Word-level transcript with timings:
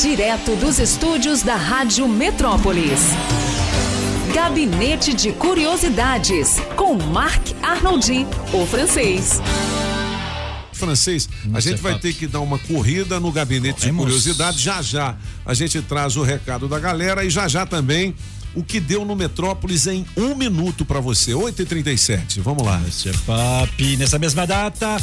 Direto 0.00 0.54
dos 0.56 0.78
estúdios 0.78 1.42
da 1.42 1.56
Rádio 1.56 2.06
Metrópolis. 2.06 3.00
Gabinete 4.34 5.14
de 5.14 5.32
Curiosidades, 5.32 6.56
com 6.76 6.94
Marc 6.96 7.54
Arnoldi, 7.62 8.26
o 8.52 8.66
francês. 8.66 9.40
Francês, 10.70 11.26
a 11.54 11.60
gente 11.60 11.80
vai 11.80 11.98
ter 11.98 12.12
que 12.12 12.26
dar 12.26 12.40
uma 12.40 12.58
corrida 12.58 13.18
no 13.18 13.32
gabinete 13.32 13.86
de 13.86 13.92
curiosidades. 13.92 14.60
Já 14.60 14.82
já 14.82 15.16
a 15.46 15.54
gente 15.54 15.80
traz 15.80 16.14
o 16.18 16.22
recado 16.22 16.68
da 16.68 16.78
galera 16.78 17.24
e 17.24 17.30
já 17.30 17.48
já 17.48 17.64
também 17.64 18.14
o 18.54 18.62
que 18.62 18.78
deu 18.78 19.02
no 19.02 19.16
Metrópolis 19.16 19.86
em 19.86 20.04
um 20.14 20.34
minuto 20.34 20.84
para 20.84 21.00
você. 21.00 21.32
8h37. 21.32 22.40
Vamos 22.40 22.64
lá. 22.64 22.78
Monsieur 22.78 23.16
Papi, 23.24 23.96
nessa 23.96 24.18
mesma 24.18 24.46
data, 24.46 24.96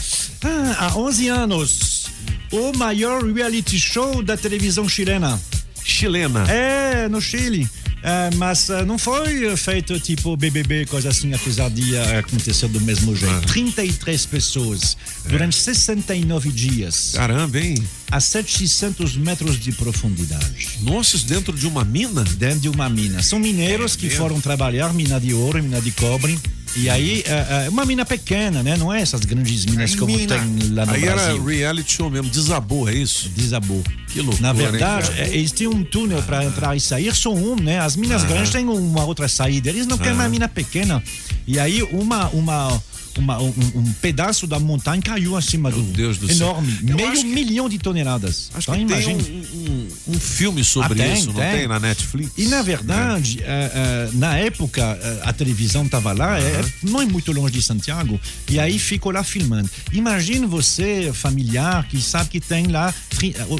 ah, 0.43 0.75
há 0.77 0.97
11 0.97 1.27
anos, 1.29 2.05
o 2.53 2.71
maior 2.77 3.23
reality 3.23 3.79
show 3.79 4.21
da 4.21 4.37
televisão 4.37 4.87
chilena. 4.87 5.41
Chilena. 5.83 6.49
É, 6.49 7.09
no 7.09 7.19
Chile. 7.19 7.67
É, 8.03 8.29
mas 8.35 8.67
uh, 8.67 8.85
não 8.85 8.97
foi 8.97 9.55
feito 9.55 9.97
tipo 9.97 10.35
BBB, 10.35 10.85
coisa 10.85 11.09
assim, 11.09 11.33
apesar 11.33 11.69
de 11.69 11.93
uh, 11.93 12.19
acontecer 12.19 12.67
do 12.67 12.79
mesmo 12.81 13.15
jeito. 13.15 13.33
Ah. 13.33 13.47
33 13.47 14.25
pessoas 14.25 14.97
durante 15.25 15.57
é. 15.57 15.61
69 15.61 16.51
dias. 16.51 17.13
Caramba, 17.15 17.59
hein? 17.59 17.75
A 18.11 18.19
700 18.19 19.15
metros 19.15 19.57
de 19.57 19.71
profundidade. 19.71 20.79
Nossa, 20.81 21.17
dentro 21.19 21.53
de 21.53 21.65
uma 21.65 21.85
mina? 21.85 22.23
Dentro 22.23 22.59
de 22.59 22.69
uma 22.69 22.89
mina. 22.89 23.23
São 23.23 23.39
mineiros 23.39 23.95
é 23.95 23.97
que 23.97 24.09
foram 24.09 24.39
trabalhar 24.39 24.93
mina 24.93 25.19
de 25.19 25.33
ouro, 25.33 25.63
mina 25.63 25.81
de 25.81 25.91
cobre 25.91 26.37
e 26.75 26.89
aí, 26.89 27.23
é, 27.25 27.65
é 27.65 27.69
uma 27.69 27.85
mina 27.85 28.03
pequena, 28.03 28.63
né? 28.63 28.75
Não 28.75 28.91
é 28.91 29.01
essas 29.01 29.21
grandes 29.21 29.65
minas 29.65 29.95
como 29.95 30.15
mina. 30.15 30.39
tem 30.39 30.73
lá 30.73 30.85
no 30.85 30.93
aí 30.93 31.01
Brasil. 31.01 31.31
Aí 31.31 31.37
era 31.37 31.43
reality 31.43 31.93
show 31.93 32.09
mesmo, 32.09 32.29
desabou, 32.29 32.89
é 32.89 32.93
isso? 32.95 33.29
Desabou. 33.29 33.83
Que 34.07 34.21
loucura, 34.21 34.41
Na 34.41 34.53
verdade, 34.53 35.11
hein, 35.11 35.17
é, 35.19 35.29
eles 35.35 35.51
têm 35.51 35.67
um 35.67 35.83
túnel 35.83 36.19
ah, 36.19 36.21
para 36.23 36.43
entrar 36.43 36.75
e 36.75 36.79
sair, 36.79 37.13
só 37.13 37.33
um, 37.33 37.55
né? 37.55 37.79
As 37.79 37.95
minas 37.95 38.23
ah, 38.23 38.27
grandes 38.27 38.51
têm 38.51 38.67
uma 38.67 39.05
outra 39.05 39.27
saída. 39.27 39.69
Eles 39.69 39.85
não 39.85 39.95
ah, 39.95 39.99
querem 39.99 40.13
uma 40.13 40.29
mina 40.29 40.47
pequena. 40.47 41.03
E 41.45 41.59
aí, 41.59 41.83
uma, 41.83 42.27
uma 42.29 42.81
uma, 43.17 43.41
um, 43.41 43.53
um, 43.75 43.93
pedaço 44.01 44.47
da 44.47 44.59
montanha 44.59 45.01
caiu 45.01 45.35
acima 45.35 45.69
Meu 45.69 45.81
do. 45.81 45.91
Deus 45.91 46.17
do 46.17 46.29
enorme, 46.31 46.71
céu. 46.85 46.95
meio 46.95 47.25
milhão 47.25 47.69
de 47.69 47.77
toneladas. 47.77 48.49
Acho 48.53 48.71
então, 48.71 48.75
que 48.87 48.93
imagine. 48.93 49.23
tem 49.23 49.43
um, 49.55 49.87
um, 50.09 50.19
filme 50.19 50.63
sobre 50.63 51.01
ah, 51.01 51.05
tem, 51.05 51.13
isso, 51.13 51.27
não 51.27 51.35
tem. 51.35 51.51
tem. 51.59 51.67
na 51.67 51.79
Netflix? 51.79 52.31
E 52.37 52.45
na 52.47 52.61
verdade, 52.61 53.41
é. 53.43 54.09
uh, 54.09 54.15
uh, 54.15 54.17
na 54.17 54.37
época, 54.37 54.81
uh, 54.81 55.27
a 55.27 55.33
televisão 55.33 55.85
estava 55.85 56.11
lá, 56.13 56.37
-huh. 56.37 56.43
é, 56.43 56.65
não 56.83 57.01
é 57.01 57.05
muito 57.05 57.31
longe 57.31 57.53
de 57.53 57.61
Santiago, 57.61 58.19
e 58.49 58.59
aí 58.59 58.79
ficou 58.79 59.11
lá 59.11 59.23
filmando. 59.23 59.69
Imagine 59.91 60.45
você, 60.45 61.11
familiar, 61.13 61.87
que 61.87 62.01
sabe 62.01 62.29
que 62.29 62.39
tem 62.39 62.67
lá, 62.67 62.93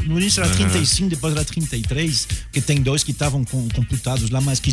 no 0.06 0.20
início 0.20 0.42
era 0.44 0.54
35, 0.54 1.10
depois 1.10 1.34
era 1.34 1.46
33, 1.46 2.28
que 2.52 2.62
tem 2.62 2.82
dois 2.82 3.04
que 3.04 3.12
estavam 3.12 3.44
computados 3.44 4.30
lá, 4.30 4.42
mas 4.42 4.60
que 4.60 4.72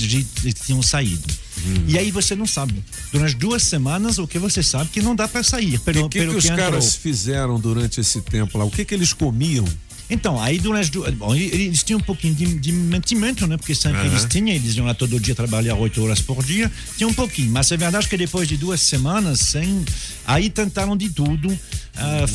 tinham 0.64 0.82
saído. 0.82 1.26
Hum. 1.66 1.84
E 1.86 1.98
aí 1.98 2.10
você 2.10 2.34
não 2.34 2.46
sabe. 2.46 2.82
Durante 3.12 3.36
duas 3.36 3.62
semanas, 3.62 4.18
o 4.18 4.26
que 4.26 4.38
você 4.38 4.62
sabe 4.62 4.90
que 4.90 5.00
não 5.00 5.14
dá 5.14 5.28
para 5.28 5.42
sair. 5.42 5.78
Pelo, 5.80 6.06
o 6.06 6.08
que, 6.08 6.18
pelo 6.18 6.34
que, 6.34 6.40
que 6.40 6.52
os 6.52 6.56
caras 6.56 6.94
fizeram 6.94 7.58
durante 7.58 8.00
esse 8.00 8.20
tempo 8.20 8.56
lá? 8.58 8.64
O 8.64 8.70
que, 8.70 8.84
que 8.84 8.94
eles 8.94 9.12
comiam? 9.12 9.66
Então, 10.10 10.42
aí 10.42 10.58
durante. 10.58 10.90
Bom, 11.12 11.34
eles 11.36 11.84
tinham 11.84 12.00
um 12.00 12.02
pouquinho 12.02 12.34
de, 12.34 12.58
de 12.58 12.72
mantimento, 12.72 13.46
né? 13.46 13.56
Porque 13.56 13.76
sempre 13.76 14.00
uhum. 14.00 14.06
eles 14.06 14.24
tinham, 14.24 14.48
eles 14.48 14.74
iam 14.76 14.84
lá 14.84 14.92
todo 14.92 15.20
dia 15.20 15.36
trabalhar 15.36 15.76
oito 15.76 16.02
horas 16.02 16.20
por 16.20 16.42
dia, 16.42 16.70
tinha 16.96 17.06
um 17.06 17.14
pouquinho. 17.14 17.52
Mas 17.52 17.70
é 17.70 17.76
verdade 17.76 18.08
que 18.08 18.16
depois 18.16 18.48
de 18.48 18.56
duas 18.56 18.80
semanas, 18.82 19.38
sem. 19.38 19.84
Aí 20.26 20.50
tentaram 20.50 20.96
de 20.96 21.08
tudo, 21.10 21.48
uh, 21.48 22.28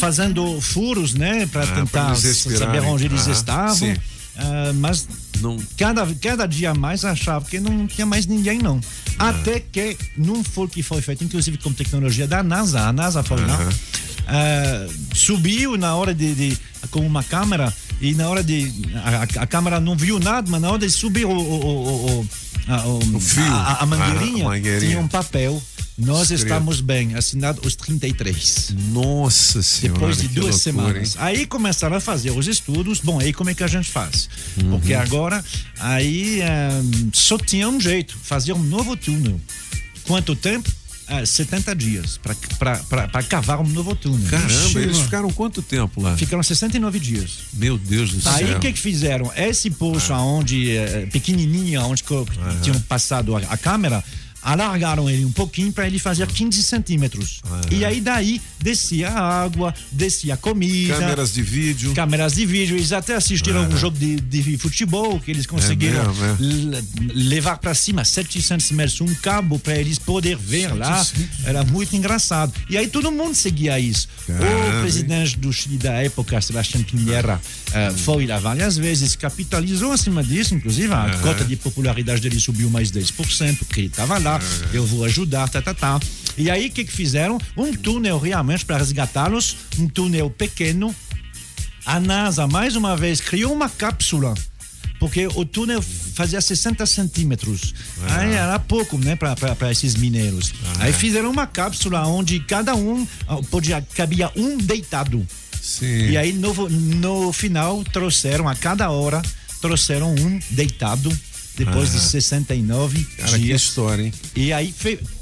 fazendo 0.00 0.60
furos, 0.60 1.14
né? 1.14 1.46
Para 1.46 1.62
ah, 1.62 1.66
tentar 1.68 2.16
saber 2.16 2.80
onde 2.80 3.04
eles 3.04 3.26
uhum. 3.26 3.32
estavam. 3.32 3.92
Uh, 3.92 4.74
mas 4.74 5.06
não. 5.42 5.58
Cada, 5.76 6.06
cada 6.14 6.46
dia 6.46 6.72
mais 6.74 7.04
achava 7.04 7.44
que 7.44 7.58
não 7.58 7.86
tinha 7.86 8.06
mais 8.06 8.26
ninguém, 8.26 8.58
não. 8.58 8.80
Ah. 9.18 9.30
Até 9.30 9.60
que 9.60 9.96
não 10.16 10.42
foi 10.42 10.68
que 10.68 10.82
foi 10.82 11.02
feito, 11.02 11.24
inclusive 11.24 11.58
com 11.58 11.72
tecnologia 11.72 12.26
da 12.26 12.42
NASA. 12.42 12.80
A 12.80 12.92
NASA 12.92 13.22
foi 13.22 13.44
lá, 13.44 13.58
uh, 13.58 14.92
subiu 15.14 15.76
na 15.76 15.94
hora 15.94 16.14
de, 16.14 16.34
de, 16.34 16.58
com 16.90 17.00
uma 17.00 17.22
câmera 17.22 17.72
e 18.00 18.14
na 18.14 18.28
hora 18.28 18.42
de. 18.42 18.72
A, 19.04 19.42
a 19.42 19.46
câmera 19.46 19.80
não 19.80 19.96
viu 19.96 20.18
nada, 20.18 20.50
mas 20.50 20.60
na 20.60 20.70
hora 20.70 20.78
de 20.78 20.90
subir 20.90 21.24
o, 21.24 21.30
o, 21.30 21.34
o, 21.34 22.20
o, 22.20 22.28
a, 22.68 22.76
a, 22.76 23.82
a 23.82 23.86
mangueirinha, 23.86 24.44
mangueirinha, 24.44 24.80
tinha 24.80 25.00
um 25.00 25.08
papel 25.08 25.62
nós 25.98 26.30
estamos 26.30 26.80
bem, 26.80 27.14
assinado 27.14 27.60
os 27.66 27.76
33. 27.76 28.74
Nossa 28.92 29.62
Senhora. 29.62 30.00
Depois 30.00 30.16
de 30.16 30.28
duas 30.28 30.36
loucura, 30.36 30.58
semanas. 30.58 31.14
Hein? 31.14 31.20
Aí 31.20 31.46
começaram 31.46 31.96
a 31.96 32.00
fazer 32.00 32.30
os 32.30 32.46
estudos. 32.48 33.00
Bom, 33.00 33.20
aí 33.20 33.32
como 33.32 33.50
é 33.50 33.54
que 33.54 33.62
a 33.62 33.68
gente 33.68 33.90
faz? 33.90 34.28
Uhum. 34.56 34.70
Porque 34.70 34.94
agora, 34.94 35.44
aí 35.78 36.40
um, 36.42 37.10
só 37.12 37.36
tinha 37.36 37.68
um 37.68 37.78
jeito: 37.78 38.16
fazer 38.16 38.52
um 38.52 38.62
novo 38.62 38.96
túnel. 38.96 39.40
Quanto 40.04 40.34
tempo? 40.34 40.70
Ah, 41.06 41.26
70 41.26 41.74
dias 41.74 42.18
para 42.58 43.22
cavar 43.24 43.60
um 43.60 43.68
novo 43.68 43.94
túnel. 43.94 44.26
Caramba, 44.30 44.80
eles 44.80 44.98
ficaram 44.98 45.30
quanto 45.30 45.60
tempo 45.60 46.00
lá? 46.00 46.16
Ficaram 46.16 46.42
69 46.42 46.98
dias. 46.98 47.38
Meu 47.52 47.76
Deus 47.76 48.12
do 48.12 48.20
céu. 48.20 48.32
Aí 48.32 48.54
o 48.54 48.60
que, 48.60 48.72
que 48.72 48.78
fizeram? 48.78 49.30
Esse 49.36 49.68
poço 49.68 50.14
ah. 50.14 50.22
onde, 50.22 50.74
eh, 50.74 51.06
pequenininho, 51.12 51.82
onde 51.82 52.02
ah. 52.10 52.56
tinham 52.62 52.80
passado 52.82 53.36
a, 53.36 53.40
a 53.40 53.58
câmera, 53.58 54.02
alargaram 54.42 55.08
ele 55.08 55.24
um 55.24 55.32
pouquinho 55.32 55.72
para 55.72 55.86
ele 55.86 55.98
fazer 55.98 56.26
15 56.26 56.62
centímetros. 56.62 57.40
É. 57.70 57.74
E 57.74 57.84
aí 57.84 58.00
daí 58.00 58.40
descia 58.60 59.08
a 59.08 59.42
água, 59.42 59.74
descia 59.90 60.34
a 60.34 60.36
comida. 60.36 60.98
Câmeras 60.98 61.32
de 61.32 61.42
vídeo. 61.42 61.94
Câmeras 61.94 62.34
de 62.34 62.44
vídeo. 62.44 62.76
Eles 62.76 62.92
até 62.92 63.14
assistiram 63.14 63.64
é. 63.64 63.68
um 63.68 63.76
jogo 63.76 63.96
de, 63.96 64.16
de, 64.16 64.58
futebol 64.58 65.18
que 65.20 65.30
eles 65.30 65.46
conseguiram 65.46 66.02
é 66.02 66.42
mesmo, 66.42 66.74
é. 66.74 66.82
levar 67.14 67.58
para 67.58 67.74
cima 67.74 68.04
700 68.04 68.70
metros, 68.72 69.00
um 69.00 69.14
cabo 69.14 69.58
para 69.58 69.76
eles 69.76 69.98
poder 69.98 70.36
ver 70.36 70.74
lá. 70.74 71.04
Era 71.44 71.62
muito 71.64 71.94
engraçado. 71.94 72.52
E 72.68 72.76
aí 72.76 72.88
todo 72.88 73.10
mundo 73.10 73.34
seguia 73.34 73.78
isso. 73.78 74.08
Caramba. 74.26 74.78
O 74.78 74.80
presidente 74.82 75.38
do 75.38 75.52
Chile 75.52 75.78
da 75.78 75.92
época, 75.94 76.40
Sebastião 76.40 76.82
Pinheira, 76.82 77.40
uh, 77.68 77.98
foi 77.98 78.26
lá 78.26 78.38
várias 78.38 78.76
vezes, 78.76 79.14
capitalizou 79.14 79.92
acima 79.92 80.22
disso, 80.22 80.54
inclusive 80.54 80.92
a 80.92 81.18
cota 81.22 81.44
de 81.44 81.56
popularidade 81.56 82.20
dele 82.20 82.40
subiu 82.40 82.68
mais 82.70 82.90
10%, 82.90 83.58
porque 83.58 83.80
ele 83.80 83.86
estava 83.88 84.18
lá 84.18 84.31
eu 84.72 84.86
vou 84.86 85.04
ajudar, 85.04 85.48
tá, 85.48 85.60
tá, 85.60 85.74
tá. 85.74 86.00
E 86.36 86.50
aí, 86.50 86.68
o 86.68 86.70
que, 86.70 86.84
que 86.84 86.92
fizeram? 86.92 87.38
Um 87.56 87.72
túnel 87.72 88.18
realmente 88.18 88.64
para 88.64 88.78
resgatá-los, 88.78 89.56
um 89.78 89.88
túnel 89.88 90.30
pequeno. 90.30 90.94
A 91.84 91.98
NASA, 91.98 92.46
mais 92.46 92.76
uma 92.76 92.96
vez, 92.96 93.20
criou 93.20 93.52
uma 93.52 93.68
cápsula 93.68 94.34
porque 95.02 95.26
o 95.34 95.44
túnel 95.44 95.82
fazia 95.82 96.40
60 96.40 96.86
centímetros. 96.86 97.74
Ah. 98.02 98.18
Aí 98.18 98.34
era 98.34 98.56
pouco, 98.60 98.96
né, 98.96 99.16
para 99.16 99.72
esses 99.72 99.96
mineiros. 99.96 100.54
Ah. 100.64 100.84
Aí 100.84 100.92
fizeram 100.92 101.28
uma 101.28 101.44
cápsula 101.44 102.06
onde 102.06 102.38
cada 102.38 102.76
um 102.76 103.04
podia 103.50 103.84
cabia 103.96 104.30
um 104.36 104.56
deitado. 104.56 105.26
Sim. 105.60 106.10
E 106.10 106.16
aí 106.16 106.32
no, 106.32 106.54
no 106.70 107.32
final 107.32 107.82
trouxeram 107.82 108.48
a 108.48 108.54
cada 108.54 108.90
hora 108.90 109.20
trouxeram 109.60 110.14
um 110.14 110.40
deitado 110.50 111.12
depois 111.56 111.90
ah. 111.90 111.92
de 111.92 112.00
69 112.00 113.04
Cara, 113.04 113.38
dias. 113.38 113.62
que 113.62 113.66
história, 113.68 114.02
hein? 114.04 114.12
E 114.34 114.52
aí 114.52 114.74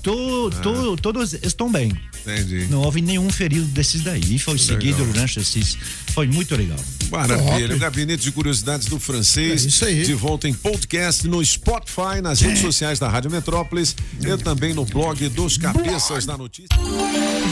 to, 0.03 0.51
to, 0.63 0.95
ah. 0.95 1.01
todos 1.01 1.33
estão 1.35 1.71
bem. 1.71 1.93
Entendi. 2.27 2.67
Não 2.71 2.83
houve 2.83 3.01
nenhum 3.01 3.31
ferido 3.31 3.67
desses 3.67 4.03
daí. 4.03 4.21
E 4.21 4.39
foi 4.39 4.55
legal. 4.55 4.67
seguido 4.67 5.05
durante 5.05 5.41
esses. 5.41 5.77
Foi 6.13 6.27
muito 6.27 6.55
legal. 6.57 6.79
Maravilha. 7.11 7.75
O 7.75 7.79
Gabinete 7.79 8.23
de 8.23 8.33
Curiosidades 8.33 8.87
do 8.87 8.99
Francês. 9.01 9.65
É 9.65 9.69
isso 9.69 9.85
aí. 9.85 10.03
De 10.03 10.15
volta 10.15 10.49
em 10.49 10.55
podcast 10.55 11.27
no 11.27 11.45
Spotify, 11.45 12.21
nas 12.23 12.41
redes 12.41 12.61
é. 12.61 12.63
sociais 12.63 12.99
da 12.99 13.09
Rádio 13.09 13.31
Metrópolis 13.31 13.97
e 14.21 14.37
também 14.43 14.75
no 14.75 14.85
blog 14.85 15.29
dos 15.29 15.57
Cabeças 15.57 16.25
da 16.27 16.37
Notícia. 16.37 16.77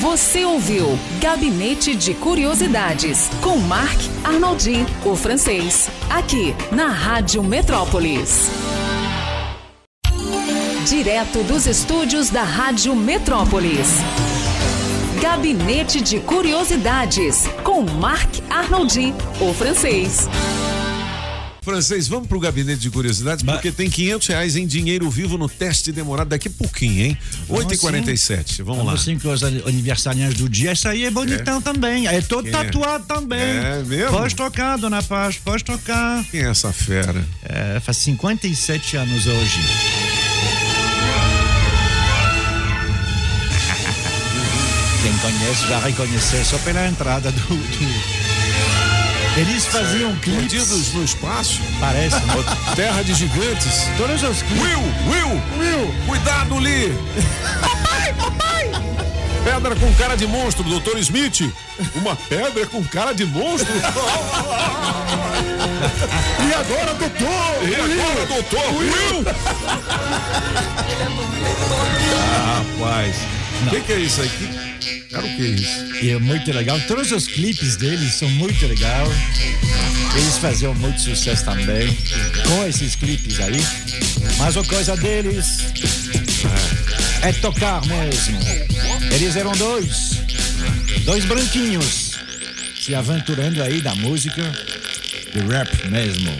Você 0.01 0.45
ouviu 0.45 0.99
Gabinete 1.21 1.97
de 1.97 2.15
Curiosidades 2.15 3.29
com 3.43 3.57
Marc 3.59 3.99
Arnoldi, 4.23 4.87
o 5.05 5.17
francês. 5.17 5.89
Aqui 6.09 6.55
na 6.71 6.89
Rádio 6.89 7.43
Metrópolis. 7.43 8.49
Direto 10.89 11.43
dos 11.43 11.67
estúdios 11.67 12.31
da 12.31 12.43
Rádio 12.43 12.95
Metrópolis. 12.95 13.89
Gabinete 15.21 16.01
de 16.01 16.21
Curiosidades, 16.21 17.45
com 17.65 17.83
Marc 17.83 18.41
Arnoldi, 18.49 19.13
o 19.41 19.53
francês. 19.53 20.29
Francês, 21.61 22.07
vamos 22.07 22.29
pro 22.29 22.39
gabinete 22.39 22.81
de 22.81 22.91
curiosidades, 22.91 23.45
porque 23.45 23.73
tem 23.73 23.91
500 23.91 24.29
reais 24.29 24.57
em 24.57 24.65
dinheiro 24.67 25.11
vivo 25.11 25.37
no 25.37 25.49
teste 25.49 25.91
demorado 25.91 26.29
daqui 26.29 26.47
a 26.47 26.51
pouquinho, 26.53 27.07
hein? 27.07 27.19
8h47, 27.51 28.63
vamos 28.63 28.87
lá. 28.87 28.93
Assim 28.93 29.19
que 29.19 29.27
os 29.27 29.43
aniversariantes 29.43 30.39
do 30.39 30.49
dia, 30.49 30.73
isso 30.73 30.89
aí 30.89 31.05
é 31.05 31.11
bonitão 31.11 31.59
é. 31.59 31.61
também. 31.61 32.07
É 32.07 32.23
todo 32.23 32.45
Quem 32.45 32.55
é? 32.55 32.65
tatuado 32.65 33.05
é? 33.05 33.15
também. 33.15 33.41
É 33.41 33.83
mesmo? 33.85 34.17
Pode 34.17 34.37
tocar, 34.37 34.79
dona 34.79 35.03
Paz, 35.03 35.37
pode 35.37 35.65
tocar. 35.65 36.25
Quem 36.31 36.43
é 36.43 36.49
essa 36.49 36.73
fera? 36.73 37.27
É, 37.43 37.81
faz 37.81 37.97
57 37.99 38.97
anos 38.97 39.27
hoje. 39.27 39.59
Quem 45.03 45.17
conhece 45.19 45.69
já 45.69 45.79
reconheceu 45.79 46.45
só 46.45 46.59
pela 46.59 46.87
entrada 46.89 47.31
do, 47.31 47.41
do, 47.41 47.59
Eles 49.41 49.65
faziam 49.67 50.17
clipes. 50.17 50.53
Perdidos 50.53 50.93
no 50.93 51.05
espaço. 51.05 51.61
Parece. 51.79 52.17
Terra 52.75 53.05
de 53.05 53.15
gigantes. 53.15 53.85
Todos 53.97 54.21
os 54.25 54.43
clipes. 54.43 54.61
Will, 54.61 54.81
Will, 55.09 55.41
Will. 55.59 55.95
Cuidado, 56.05 56.59
Lee. 56.59 56.93
papai, 57.61 58.13
papai. 58.15 58.73
Pedra 59.45 59.77
com 59.77 59.95
cara 59.95 60.17
de 60.17 60.27
monstro, 60.27 60.65
Dr. 60.65 60.99
Smith. 60.99 61.55
Uma 61.95 62.17
pedra 62.17 62.67
com 62.67 62.83
cara 62.85 63.15
de 63.15 63.25
monstro? 63.25 63.73
e 66.43 66.55
agora, 66.55 66.95
doutor? 66.95 67.69
E 67.69 67.75
agora, 67.77 68.27
doutor? 68.27 68.75
Will. 68.75 69.25
ah, 72.35 72.63
rapaz. 72.79 73.38
O 73.67 73.71
que, 73.71 73.81
que, 73.81 73.93
é 73.93 73.99
isso 73.99 74.23
aqui? 74.23 74.49
Era 75.13 75.27
o 75.27 75.37
que 75.37 75.43
é 75.43 75.47
isso? 75.47 76.05
E 76.05 76.11
é 76.11 76.19
muito 76.19 76.53
legal. 76.53 76.81
Todos 76.87 77.11
os 77.13 77.27
clipes 77.27 77.77
deles 77.77 78.15
são 78.15 78.29
muito 78.31 78.67
legais. 78.67 79.09
Eles 80.15 80.39
faziam 80.39 80.75
muito 80.75 81.01
sucesso 81.01 81.45
também 81.45 81.97
com 82.47 82.67
esses 82.67 82.95
clipes 82.95 83.41
aí. 83.41 83.61
Mas 84.39 84.57
a 84.57 84.65
coisa 84.65 84.97
deles 84.97 85.59
é, 87.23 87.33
tocar 87.33 87.85
mesmo. 87.87 88.39
Eles 89.13 89.37
eram 89.37 89.53
dois. 89.53 90.23
Dois 91.05 91.25
branquinhos 91.25 92.13
se 92.81 92.95
aventurando 92.95 93.63
aí 93.63 93.81
da 93.81 93.95
música 93.97 94.43
de 95.33 95.41
rap 95.41 95.89
mesmo. 95.89 96.31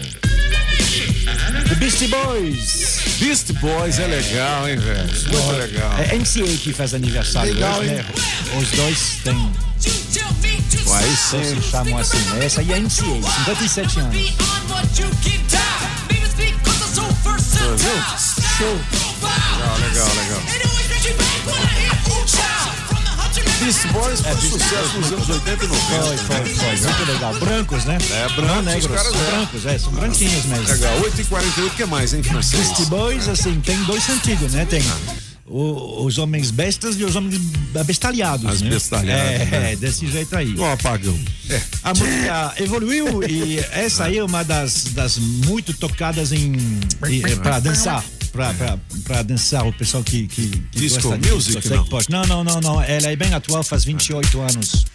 The 1.67 1.75
Beastie 1.75 2.07
Boys. 2.07 2.88
Beast 3.19 3.51
Boys 3.59 3.99
é 3.99 4.07
legal, 4.07 4.67
hein, 4.69 4.77
velho? 4.77 5.03
Muito 5.03 5.51
legal. 5.57 5.91
É 5.99 6.15
NCA 6.15 6.57
que 6.57 6.71
faz 6.71 6.93
aniversário 6.93 7.53
legal, 7.53 7.79
hoje, 7.79 7.91
né? 7.91 8.05
Os 8.57 8.71
dois 8.71 9.19
têm. 9.23 9.51
Aí 10.95 11.15
sim. 11.15 11.43
se 11.43 11.61
chamam 11.69 11.97
assim, 11.97 12.17
né? 12.17 12.45
Essa 12.45 12.61
aí 12.61 12.71
é 12.71 12.79
NCA, 12.79 13.03
57 13.45 13.99
anos. 13.99 14.15
Show. 18.57 18.79
Legal, 19.21 19.77
legal, 19.79 20.07
legal. 20.15 20.41
Beast 23.59 23.87
Boys 23.91 24.21
foi 24.21 24.31
é, 24.31 24.35
sucesso 24.35 24.97
nos 24.97 25.11
anos 25.11 25.29
80 25.29 25.65
e 25.65 25.67
90. 25.67 25.85
Foi, 25.85 26.17
foi, 26.17 26.55
foi. 26.55 26.77
Muito 26.77 27.11
legal. 27.11 27.33
Brancos, 27.35 27.85
né? 27.85 27.97
É, 28.09 28.29
brancos. 28.29 28.45
Não 28.45 28.61
negros, 28.61 28.95
caras, 28.95 29.13
é. 29.13 29.31
brancos, 29.31 29.65
é, 29.65 29.77
são 29.77 29.91
branquinhos 29.91 30.45
mesmo. 30.45 30.67
Legal. 30.67 31.01
8h48, 31.01 31.67
o 31.67 31.69
que 31.71 31.85
mais, 31.85 32.13
hein, 32.13 32.23
francês? 32.23 32.67
Beast 32.69 32.85
Boys, 32.89 33.27
assim, 33.27 33.59
tem 33.59 33.83
dois 33.83 34.03
sentidos, 34.03 34.53
né? 34.53 34.65
Tem. 34.65 34.81
O, 35.45 36.05
os 36.05 36.17
homens 36.17 36.51
bestas 36.51 36.97
e 36.97 37.03
os 37.03 37.15
homens 37.17 37.41
abestalhados. 37.77 38.49
As 38.49 38.61
né? 38.61 38.69
bestalhadas. 38.69 39.41
É, 39.41 39.45
né? 39.45 39.75
desse 39.75 40.07
jeito 40.07 40.37
aí. 40.37 40.55
O 40.55 40.63
apagão. 40.63 41.19
É. 41.49 41.61
A 41.83 41.93
música 41.93 42.53
evoluiu 42.59 43.23
e 43.27 43.59
essa 43.71 44.05
aí 44.05 44.19
é 44.19 44.23
uma 44.23 44.43
das, 44.43 44.85
das 44.91 45.17
muito 45.17 45.73
tocadas 45.73 46.31
em 46.31 46.55
para 47.41 47.59
dançar 47.59 48.03
para 48.29 49.23
dançar 49.23 49.67
o 49.67 49.73
pessoal 49.73 50.03
que, 50.03 50.27
que, 50.27 50.49
que 50.49 50.79
Disco 50.79 51.09
gosta 51.09 51.29
music, 51.29 51.59
disso, 51.59 51.73
não. 52.09 52.25
não, 52.25 52.25
não, 52.25 52.43
não, 52.43 52.61
não. 52.61 52.81
Ela 52.81 53.11
é 53.11 53.15
bem 53.15 53.33
atual, 53.33 53.63
faz 53.63 53.83
28 53.83 54.41
anos. 54.41 54.85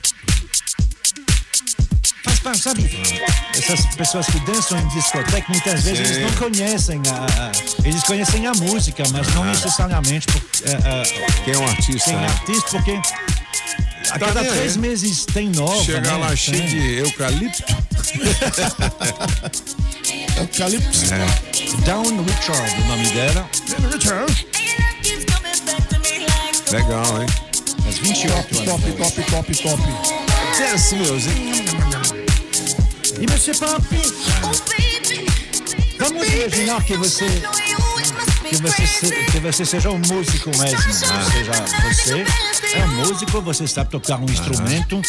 Faz 2.42 2.60
sabe? 2.60 2.90
Essas 3.56 3.86
pessoas 3.96 4.26
que 4.26 4.38
dançam 4.40 4.78
em 4.78 4.86
discoteca, 4.88 5.46
muitas 5.48 5.82
vezes 5.82 6.08
Sim. 6.08 6.14
eles 6.14 6.30
não 6.30 6.38
conhecem 6.38 7.00
a, 7.08 7.24
a, 7.24 7.52
Eles 7.88 8.02
conhecem 8.02 8.46
a 8.46 8.52
música, 8.52 9.02
mas 9.12 9.34
não 9.34 9.44
ah. 9.44 9.46
necessariamente 9.46 10.26
por, 10.26 10.42
quem 11.44 11.54
é 11.54 11.58
um 11.58 11.66
artista. 11.66 12.10
Quem 12.10 12.14
é 12.14 12.20
né? 12.20 12.26
artista, 12.26 12.68
porque 12.70 13.00
a 14.10 14.18
tá 14.18 14.26
cada 14.26 14.44
três 14.44 14.76
meses 14.76 15.24
tem 15.24 15.48
nova. 15.48 15.82
Chegar 15.82 16.02
né? 16.02 16.26
lá 16.26 16.36
cheio 16.36 16.68
de 16.68 16.98
eucalipto. 16.98 17.64
eucalipto. 20.38 20.98
É. 21.12 21.84
Down 21.84 22.22
Richard, 22.24 22.80
o 22.80 22.84
nome 22.86 23.06
dela. 23.10 23.48
Richard. 23.92 24.46
Legal, 26.70 27.22
hein? 27.22 27.28
As 27.88 27.98
28 27.98 28.64
top, 28.64 28.92
top, 28.92 28.92
top, 28.92 29.24
top, 29.30 29.56
top. 29.56 29.82
Dance 30.58 30.94
music. 30.94 31.34
E 33.20 33.26
Monsieur 33.30 33.56
Pop? 33.58 33.82
Vamos 35.98 36.28
imaginar 36.28 36.82
que 36.84 36.96
você 36.96 37.26
que 38.48 38.56
você, 38.56 38.86
se, 38.86 39.10
que 39.30 39.40
você 39.40 39.64
seja 39.64 39.90
um 39.90 39.98
músico 39.98 40.50
mesmo. 40.50 40.78
Né? 40.78 40.92
Seja 41.32 41.52
você 41.82 42.24
é 42.76 42.84
um 42.84 42.96
músico, 42.96 43.40
você 43.40 43.66
sabe 43.66 43.90
tocar 43.90 44.18
um 44.20 44.24
instrumento, 44.24 45.00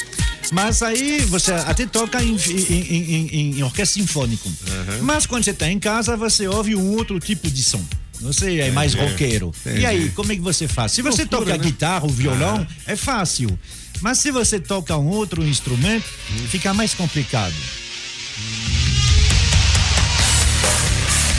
mas 0.51 0.81
aí 0.81 1.21
você 1.21 1.51
até 1.53 1.86
toca 1.86 2.21
em, 2.24 2.36
em, 2.36 3.30
em, 3.31 3.59
em 3.59 3.63
orquestra 3.63 4.01
sinfônico. 4.01 4.47
Uhum. 4.47 5.03
Mas 5.03 5.25
quando 5.25 5.44
você 5.44 5.51
está 5.51 5.69
em 5.69 5.80
casa, 5.80 6.15
você 6.15 6.47
ouve 6.47 6.75
um 6.75 6.92
outro 6.95 7.19
tipo 7.19 7.50
de 7.50 7.63
som. 7.63 7.83
Você 8.21 8.59
é 8.59 8.71
mais 8.71 8.94
roqueiro. 8.94 9.53
Entendi. 9.65 9.81
E 9.81 9.86
aí, 9.86 10.09
como 10.09 10.31
é 10.31 10.36
que 10.36 10.42
você 10.42 10.68
faz? 10.68 10.94
Se 10.94 11.01
você 11.01 11.24
Loucura, 11.24 11.42
toca 11.42 11.57
né? 11.57 11.63
guitarra 11.63 12.03
ou 12.03 12.09
violão, 12.09 12.65
ah. 12.69 12.92
é 12.92 12.95
fácil. 12.95 13.57
Mas 14.01 14.19
se 14.19 14.31
você 14.31 14.59
toca 14.59 14.95
um 14.97 15.07
outro 15.07 15.45
instrumento, 15.45 16.06
hum. 16.31 16.48
fica 16.48 16.74
mais 16.74 16.94
complicado. 16.94 17.53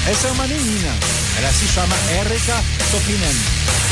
Essa 0.09 0.29
é 0.29 0.31
uma 0.33 0.47
menina. 0.47 0.95
Ela 1.39 1.53
se 1.53 1.67
chama 1.69 1.97
Erika 2.21 2.63
Topinen. 2.91 3.86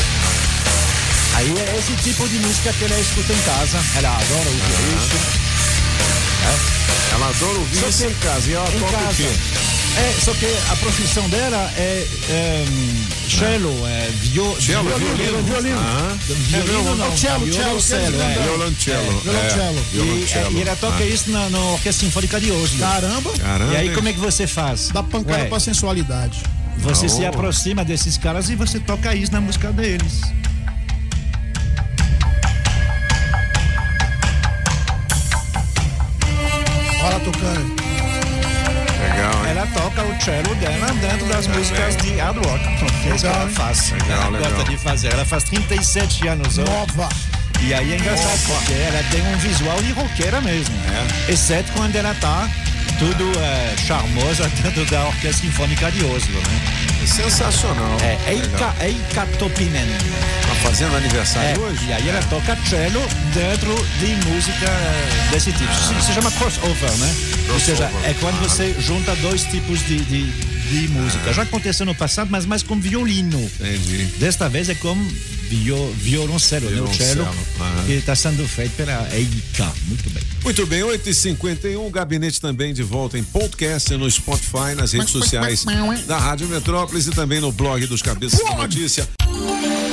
Aí 1.35 1.53
é 1.59 1.77
esse 1.77 1.93
tipo 1.97 2.27
de 2.29 2.39
música 2.39 2.71
que 2.71 2.85
ela 2.85 2.99
escuta 2.99 3.33
em 3.33 3.41
casa. 3.41 3.77
Ela 3.97 4.09
adora 4.15 4.49
ouvir 4.49 4.61
uhum. 4.61 4.97
isso. 4.97 5.15
É. 6.45 7.13
Ela 7.15 7.27
adora 7.29 7.59
ouvir 7.59 7.77
só 7.77 7.87
isso 7.89 8.05
em 8.05 8.13
casa. 8.15 8.49
E 8.49 8.53
ela 8.53 8.69
em 8.69 8.79
toca 8.79 8.91
casa. 8.93 9.11
o 9.11 9.15
quê? 9.15 9.29
É, 9.97 10.13
só 10.21 10.33
que 10.33 10.45
a 10.45 10.75
profissão 10.75 11.29
dela 11.29 11.71
é, 11.77 12.05
é 12.29 12.65
cello, 13.29 13.71
é 13.87 14.09
vio, 14.19 14.43
cello, 14.61 14.83
violino. 14.89 15.15
Violino, 15.15 15.43
violino. 15.43 15.79
Ah. 15.79 16.17
violino 16.27 16.95
não, 16.95 17.17
cello, 17.17 17.53
cello, 17.53 17.81
cello, 17.81 18.21
é. 18.21 18.33
Violoncello. 18.43 19.19
É, 19.19 19.23
violoncello. 19.23 20.53
E, 20.53 20.57
e 20.57 20.61
ela 20.61 20.75
toca 20.75 21.03
ah. 21.03 21.05
isso 21.05 21.31
na, 21.31 21.49
na 21.49 21.59
Orquestra 21.59 22.05
Sinfônica 22.05 22.39
de 22.41 22.51
Oslo. 22.51 22.79
Caramba. 22.79 23.31
Caramba. 23.37 23.73
E 23.73 23.77
aí 23.77 23.93
como 23.93 24.09
é 24.09 24.13
que 24.13 24.19
você 24.19 24.45
faz? 24.45 24.89
Dá 24.89 25.01
pancada 25.01 25.43
Ué, 25.43 25.47
pra 25.47 25.59
sensualidade. 25.59 26.43
Você 26.79 27.05
oh. 27.05 27.09
se 27.09 27.25
aproxima 27.25 27.85
desses 27.85 28.17
caras 28.17 28.49
e 28.49 28.55
você 28.55 28.79
toca 28.79 29.15
isso 29.15 29.31
na 29.31 29.39
música 29.39 29.71
deles. 29.71 30.21
Olha 37.05 37.19
tocando. 37.19 37.75
Legal, 38.99 39.45
hein? 39.45 39.51
Ela 39.51 39.67
toca 39.67 40.01
o 40.03 40.21
cello 40.23 40.55
dela 40.55 40.87
dentro 40.93 41.27
das 41.27 41.45
músicas 41.45 41.95
de 41.97 42.15
hard 42.15 42.37
rock. 42.37 42.65
É 42.65 43.15
isso 43.15 43.19
que 43.19 43.27
ela 43.27 43.49
faz. 43.49 43.91
Legal, 43.91 44.09
ela 44.09 44.29
legal. 44.31 44.51
gosta 44.51 44.71
de 44.71 44.77
fazer. 44.77 45.13
Ela 45.13 45.23
faz 45.23 45.43
37 45.43 46.27
anos. 46.27 46.57
Nova. 46.57 47.09
E 47.61 47.73
aí 47.75 47.93
é 47.93 47.97
engraçado 47.97 48.47
Nova. 48.47 48.59
porque 48.59 48.73
ela 48.73 49.03
tem 49.11 49.21
um 49.21 49.37
visual 49.37 49.77
de 49.83 49.91
roqueira 49.91 50.41
mesmo. 50.41 50.75
É. 51.27 51.31
Exceto 51.31 51.71
quando 51.73 51.95
ela 51.95 52.15
tá 52.15 52.49
tudo 52.97 53.31
é, 53.39 53.75
charmosa 53.77 54.49
dentro 54.63 54.83
da 54.85 55.05
Orquestra 55.05 55.33
Sinfônica 55.33 55.91
de 55.91 56.03
Oslo, 56.05 56.39
né? 56.39 57.05
Sensacional. 57.05 57.97
É, 58.01 58.31
Eika, 58.31 58.73
Eika 58.81 59.27
Topinen. 59.37 59.85
Tá 60.41 60.55
fazendo 60.63 60.97
aniversário 60.97 61.61
é, 61.61 61.67
hoje? 61.67 61.85
E 61.85 61.93
aí 61.93 62.09
ela 62.09 62.21
toca 62.23 62.57
cello 62.67 63.01
dentro 63.31 63.75
de 63.99 64.07
música 64.27 64.65
desse 65.35 65.51
tipo. 65.51 65.73
Se, 65.73 66.07
se 66.07 66.13
chama 66.13 66.31
crossover, 66.31 66.91
né? 66.97 67.15
Crossover. 67.45 67.53
Ou 67.53 67.59
seja, 67.59 67.91
é 68.05 68.13
quando 68.19 68.39
você 68.39 68.73
junta 68.79 69.13
dois 69.17 69.43
tipos 69.43 69.85
de, 69.85 69.99
de, 70.05 70.31
de 70.31 70.87
música. 70.87 71.33
Já 71.33 71.41
aconteceu 71.43 71.85
no 71.85 71.93
passado, 71.93 72.29
mas 72.31 72.45
mais 72.45 72.63
com 72.63 72.79
violino. 72.79 73.39
Entendi. 73.59 74.05
Desta 74.17 74.47
vez 74.47 74.69
é 74.69 74.75
com 74.75 74.95
vio, 75.49 75.91
violoncelo, 75.97 76.69
né? 76.69 76.81
O 76.81 76.93
cello, 76.93 77.27
que 77.85 77.93
está 77.93 78.15
sendo 78.15 78.47
feito 78.47 78.77
pela 78.77 79.07
EICA. 79.13 79.73
Muito 79.87 80.09
bem. 80.09 80.23
Muito 80.41 80.65
bem, 80.67 80.81
8h51, 80.83 81.85
o 81.85 81.89
gabinete 81.89 82.39
também 82.39 82.73
de 82.73 82.83
volta 82.83 83.17
em 83.17 83.23
podcast 83.23 83.93
no 83.97 84.09
Spotify, 84.09 84.73
nas 84.75 84.93
redes 84.93 85.09
sociais 85.09 85.65
da 86.07 86.17
Rádio 86.17 86.47
Metrópolis 86.47 87.07
e 87.07 87.11
também 87.11 87.41
no 87.41 87.51
blog 87.51 87.85
dos 87.87 88.01
Cabeças 88.01 88.39
da 88.39 88.55
Notícia. 88.55 89.07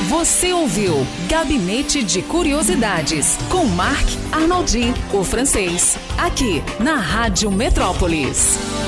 Você 0.08 0.52
ouviu 0.52 1.06
Gabinete 1.28 2.02
de 2.02 2.22
Curiosidades 2.22 3.38
com 3.48 3.64
Marc 3.64 4.06
Arnoldi, 4.30 4.92
o 5.12 5.24
francês, 5.24 5.96
aqui 6.18 6.62
na 6.78 6.96
Rádio 6.96 7.50
Metrópolis. 7.50 8.81